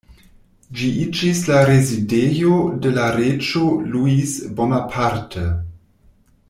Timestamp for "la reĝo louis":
2.97-4.35